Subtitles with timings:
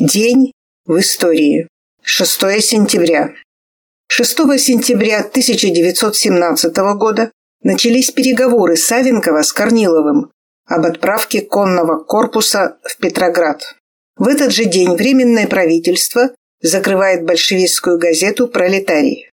[0.00, 0.52] День
[0.86, 1.66] в истории.
[2.02, 2.30] 6
[2.62, 3.34] сентября.
[4.06, 7.32] 6 сентября 1917 года
[7.64, 10.30] начались переговоры Савенкова с Корниловым
[10.66, 13.74] об отправке конного корпуса в Петроград.
[14.16, 16.30] В этот же день Временное правительство
[16.62, 19.28] закрывает большевистскую газету «Пролетарий».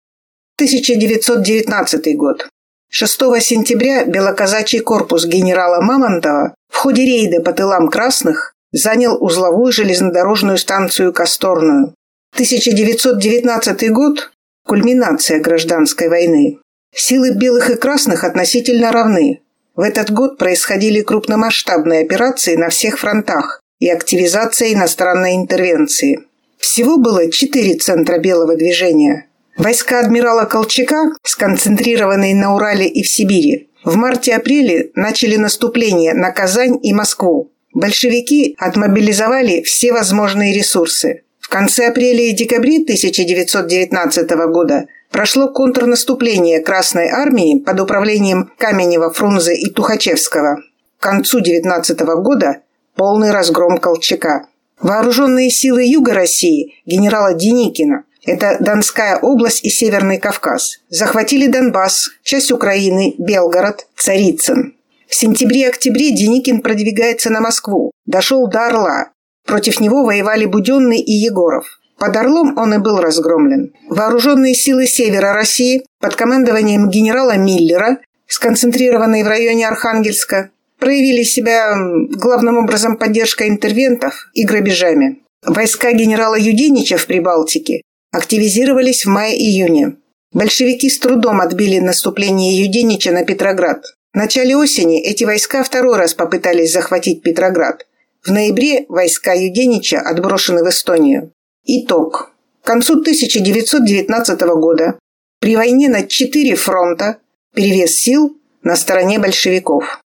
[0.58, 2.48] 1919 год.
[2.88, 10.58] 6 сентября белоказачий корпус генерала Мамонтова в ходе рейда по тылам красных занял узловую железнодорожную
[10.58, 11.94] станцию Косторную.
[12.34, 14.32] 1919 год–
[14.66, 16.58] кульминация гражданской войны.
[16.94, 19.42] Силы белых и красных относительно равны.
[19.76, 26.20] В этот год происходили крупномасштабные операции на всех фронтах и активизация иностранной интервенции.
[26.58, 29.26] Всего было четыре центра белого движения.
[29.56, 36.78] Войска адмирала Колчака, сконцентрированные на Урале и в Сибири, в марте-апреле начали наступление на Казань
[36.82, 37.51] и Москву.
[37.74, 41.22] Большевики отмобилизовали все возможные ресурсы.
[41.40, 49.54] В конце апреля и декабря 1919 года прошло контрнаступление Красной Армии под управлением Каменева, Фрунзе
[49.54, 50.58] и Тухачевского.
[50.98, 52.58] К концу 19 года
[52.94, 54.46] полный разгром Колчака.
[54.80, 60.78] Вооруженные силы Юга России генерала Деникина это Донская область и Северный Кавказ.
[60.88, 64.74] Захватили Донбасс, часть Украины, Белгород, Царицын.
[65.12, 67.90] В сентябре-октябре Деникин продвигается на Москву.
[68.06, 69.10] Дошел до Орла.
[69.46, 71.66] Против него воевали Буденный и Егоров.
[71.98, 73.74] Под Орлом он и был разгромлен.
[73.90, 81.76] Вооруженные силы Севера России под командованием генерала Миллера, сконцентрированные в районе Архангельска, проявили себя
[82.16, 85.18] главным образом поддержкой интервентов и грабежами.
[85.44, 87.82] Войска генерала Юденича в Прибалтике
[88.12, 89.96] активизировались в мае-июне.
[90.32, 93.84] Большевики с трудом отбили наступление Юденича на Петроград.
[94.12, 97.86] В начале осени эти войска второй раз попытались захватить Петроград.
[98.22, 101.32] В ноябре войска Юденича отброшены в Эстонию.
[101.64, 102.30] Итог.
[102.62, 104.98] К концу 1919 года
[105.40, 107.18] при войне на четыре фронта
[107.54, 110.00] перевес сил на стороне большевиков.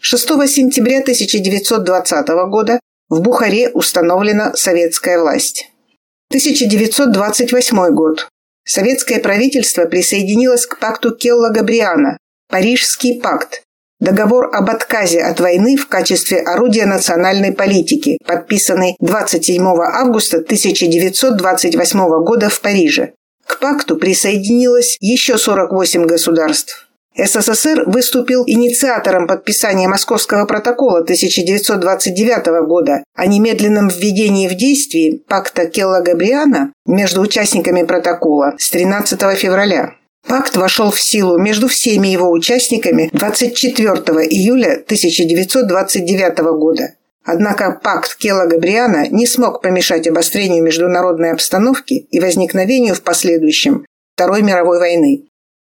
[0.00, 5.70] 6 сентября 1920 года в Бухаре установлена советская власть.
[6.30, 8.28] 1928 год.
[8.64, 12.16] Советское правительство присоединилось к пакту Келла-Габриана,
[12.48, 13.62] Парижский пакт.
[13.98, 22.48] Договор об отказе от войны в качестве орудия национальной политики, подписанный 27 августа 1928 года
[22.48, 23.14] в Париже.
[23.46, 26.88] К пакту присоединилось еще 48 государств.
[27.16, 36.72] СССР выступил инициатором подписания Московского протокола 1929 года о немедленном введении в действие пакта Келла-Габриана
[36.84, 39.94] между участниками протокола с 13 февраля.
[40.28, 43.88] Пакт вошел в силу между всеми его участниками 24
[44.28, 46.94] июля 1929 года.
[47.24, 54.78] Однако пакт Кела-Габриана не смог помешать обострению международной обстановки и возникновению в последующем Второй мировой
[54.78, 55.26] войны.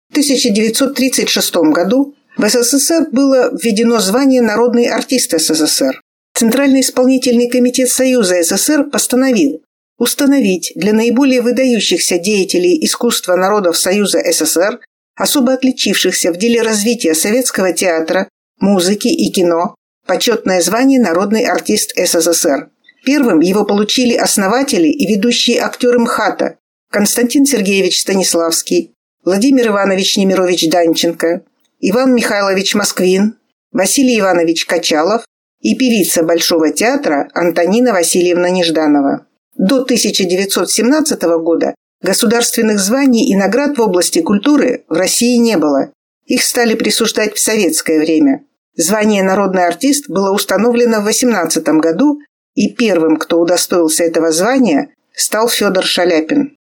[0.08, 6.00] В 1936 году в СССР было введено звание «Народный артист СССР».
[6.34, 9.62] Центральный исполнительный комитет Союза СССР постановил,
[9.98, 14.80] установить для наиболее выдающихся деятелей искусства народов Союза СССР,
[15.16, 19.74] особо отличившихся в деле развития советского театра, музыки и кино,
[20.06, 22.70] почетное звание «Народный артист СССР».
[23.04, 26.58] Первым его получили основатели и ведущие актеры МХАТа
[26.90, 28.92] Константин Сергеевич Станиславский,
[29.24, 31.42] Владимир Иванович Немирович Данченко,
[31.80, 33.38] Иван Михайлович Москвин,
[33.72, 35.24] Василий Иванович Качалов
[35.60, 39.26] и певица Большого театра Антонина Васильевна Нежданова.
[39.62, 45.92] До 1917 года государственных званий и наград в области культуры в России не было.
[46.26, 48.44] Их стали присуждать в советское время.
[48.74, 52.18] Звание «Народный артист» было установлено в 18 году,
[52.56, 56.56] и первым, кто удостоился этого звания, стал Федор Шаляпин.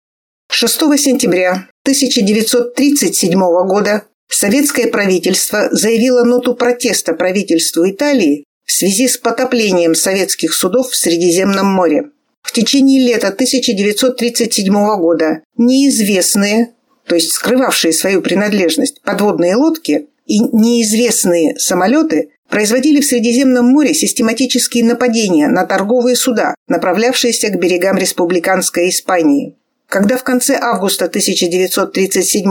[0.50, 3.38] 6 сентября 1937
[3.69, 10.97] года советское правительство заявило ноту протеста правительству Италии в связи с потоплением советских судов в
[10.97, 12.10] Средиземном море.
[12.58, 16.70] Течение лета 1937 года неизвестные,
[17.06, 24.82] то есть скрывавшие свою принадлежность, подводные лодки и неизвестные самолеты производили в Средиземном море систематические
[24.82, 29.54] нападения на торговые суда, направлявшиеся к берегам республиканской Испании.
[29.88, 32.43] Когда в конце августа 1937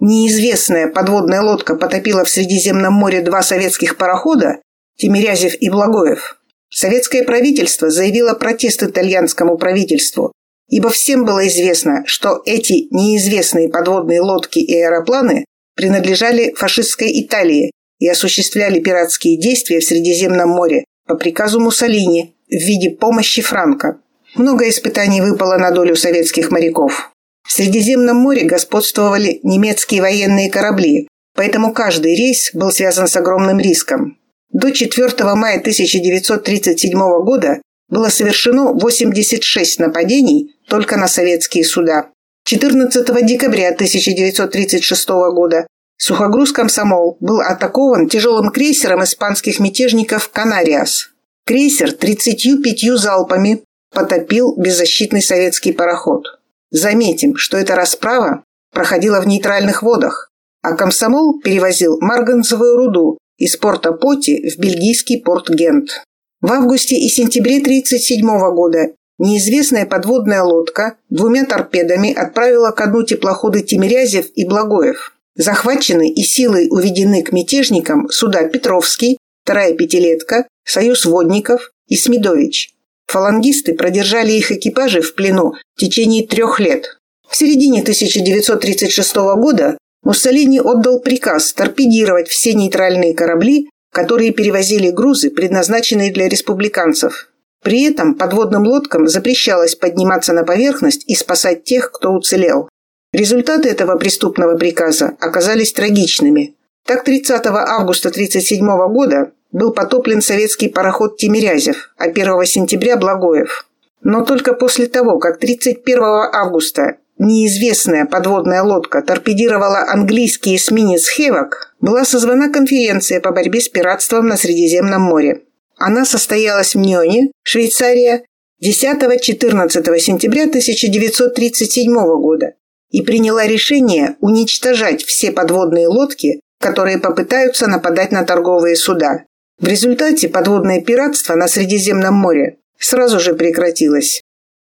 [0.00, 4.62] неизвестная подводная лодка потопила в Средиземном море два советских парохода
[4.96, 6.38] Тимирязев и Благоев,
[6.78, 10.32] Советское правительство заявило протест итальянскому правительству,
[10.68, 18.06] ибо всем было известно, что эти неизвестные подводные лодки и аэропланы принадлежали фашистской Италии и
[18.06, 23.98] осуществляли пиратские действия в Средиземном море по приказу Муссолини в виде помощи Франко.
[24.34, 27.10] Много испытаний выпало на долю советских моряков.
[27.48, 34.18] В Средиземном море господствовали немецкие военные корабли, поэтому каждый рейс был связан с огромным риском.
[34.56, 37.60] До 4 мая 1937 года
[37.90, 42.08] было совершено 86 нападений только на советские суда.
[42.46, 45.66] 14 декабря 1936 года
[45.98, 51.10] сухогруз «Комсомол» был атакован тяжелым крейсером испанских мятежников «Канариас».
[51.44, 53.62] Крейсер 35 залпами
[53.92, 56.24] потопил беззащитный советский пароход.
[56.70, 58.42] Заметим, что эта расправа
[58.72, 60.30] проходила в нейтральных водах,
[60.62, 66.02] а «Комсомол» перевозил марганцевую руду из порта Поти в бельгийский порт Гент.
[66.40, 73.62] В августе и сентябре 1937 года Неизвестная подводная лодка двумя торпедами отправила ко дну теплоходы
[73.62, 75.14] Тимирязев и Благоев.
[75.34, 82.74] Захвачены и силой уведены к мятежникам суда Петровский, вторая пятилетка, Союз водников и Смедович.
[83.06, 86.98] Фалангисты продержали их экипажи в плену в течение трех лет.
[87.30, 96.12] В середине 1936 года Муссолини отдал приказ торпедировать все нейтральные корабли, которые перевозили грузы, предназначенные
[96.12, 97.28] для республиканцев.
[97.64, 102.68] При этом подводным лодкам запрещалось подниматься на поверхность и спасать тех, кто уцелел.
[103.12, 106.54] Результаты этого преступного приказа оказались трагичными.
[106.86, 113.66] Так 30 августа 1937 года был потоплен советский пароход «Тимирязев», а 1 сентября– Благоев.
[114.04, 115.98] Но только после того, как 31
[116.32, 124.26] августа неизвестная подводная лодка торпедировала английский эсминец «Хевок», была созвана конференция по борьбе с пиратством
[124.26, 125.42] на Средиземном море.
[125.76, 128.24] Она состоялась в Ньоне, Швейцария,
[128.62, 132.54] 10-14 сентября 1937 года
[132.90, 139.24] и приняла решение уничтожать все подводные лодки, которые попытаются нападать на торговые суда.
[139.60, 144.22] В результате подводное пиратство на Средиземном море сразу же прекратилось.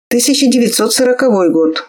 [0.10, 1.88] 1940 год.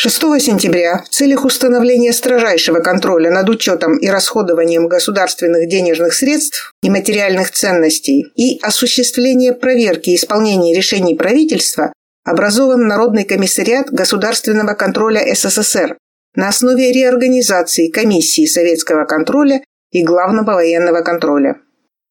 [0.00, 6.88] 6 сентября в целях установления строжайшего контроля над учетом и расходованием государственных денежных средств и
[6.88, 11.92] материальных ценностей и осуществления проверки исполнения решений правительства
[12.24, 15.98] образован Народный комиссариат государственного контроля СССР
[16.36, 21.56] на основе реорганизации Комиссии советского контроля и Главного военного контроля.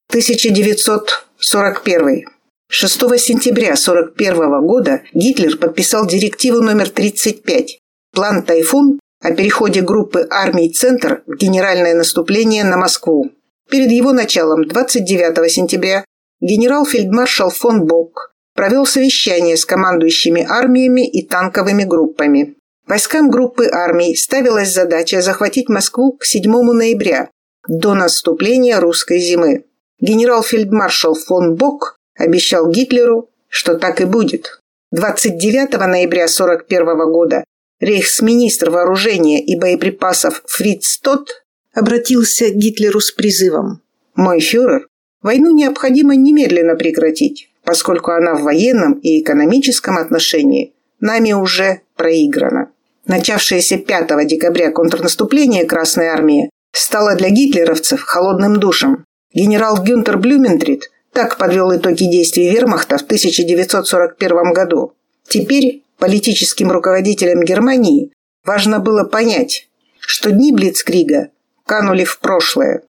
[0.09, 2.36] 1941.
[2.69, 7.79] 6 сентября 1941 года Гитлер подписал директиву номер 35
[8.13, 13.31] «План «Тайфун» о переходе группы армий «Центр» в генеральное наступление на Москву.
[13.69, 16.03] Перед его началом 29 сентября
[16.41, 22.57] генерал-фельдмаршал фон Бок провел совещание с командующими армиями и танковыми группами.
[22.85, 27.29] Войскам группы армий ставилась задача захватить Москву к 7 ноября,
[27.67, 29.63] до наступления русской зимы.
[30.01, 34.61] Генерал-фельдмаршал фон Бок обещал Гитлеру, что так и будет.
[34.91, 37.43] 29 ноября 1941 года
[37.79, 41.43] рейхсминистр вооружения и боеприпасов Фриц Тот
[41.73, 43.81] обратился к Гитлеру с призывом
[44.15, 44.87] «Мой фюрер,
[45.21, 52.71] войну необходимо немедленно прекратить, поскольку она в военном и экономическом отношении нами уже проиграна».
[53.05, 59.05] Начавшееся 5 декабря контрнаступление Красной Армии стало для гитлеровцев холодным душем.
[59.33, 64.93] Генерал Гюнтер Блюментрит так подвел итоги действий вермахта в 1941 году.
[65.27, 68.11] Теперь политическим руководителям Германии
[68.45, 69.67] важно было понять,
[69.99, 71.29] что дни Блицкрига
[71.65, 72.83] канули в прошлое.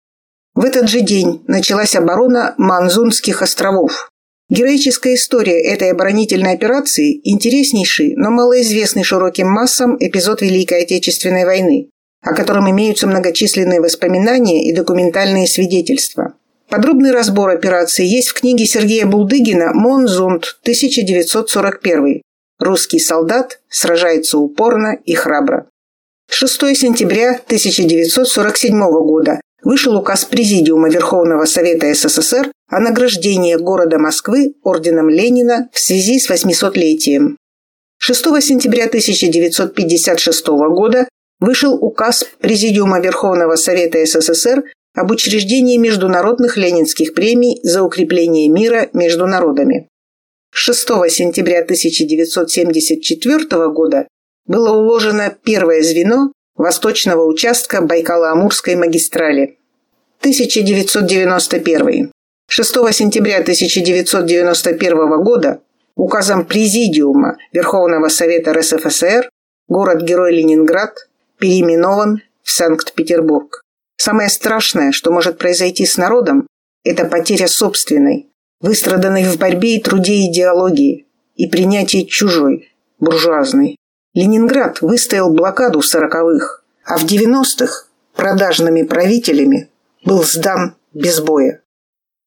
[0.55, 4.10] В этот же день началась оборона Манзунских островов.
[4.50, 11.91] Героическая история этой оборонительной операции– интереснейший, но малоизвестный широким массам эпизод Великой Отечественной войны,
[12.22, 16.26] о котором имеются многочисленные воспоминания и документальные свидетельства.
[16.69, 22.21] Подробный разбор операции есть в книге Сергея Булдыгина «Монзунд» 1941.
[22.59, 25.69] Русский солдат сражается упорно и храбро.
[26.29, 35.07] 6 сентября 1947 года вышел указ Президиума Верховного Совета СССР о награждении города Москвы орденом
[35.07, 37.38] Ленина в связи с 800-летием.
[38.00, 41.07] 6 сентября 1956 года
[41.39, 44.63] вышел указ Президиума Верховного Совета СССР
[44.97, 49.87] об учреждении международных ленинских премий за укрепление мира между народами.
[50.51, 54.07] 6 сентября 1974 года
[54.47, 59.59] было уложено первое звено восточного участка Байкало-Амурской магистрали.
[60.21, 62.11] 1991.
[62.49, 65.61] 6 сентября 1991 года
[65.95, 69.29] указом Президиума Верховного Совета РСФСР
[69.67, 73.61] город-герой Ленинград переименован в Санкт-Петербург.
[73.97, 76.47] Самое страшное, что может произойти с народом,
[76.83, 78.29] это потеря собственной,
[78.61, 81.05] выстраданной в борьбе и труде идеологии.
[81.35, 83.77] и принятие чужой, буржуазной.
[84.15, 89.69] Ленинград выстоял блокаду в сороковых, а в девяностых продажными правителями
[90.03, 91.61] был сдан без боя.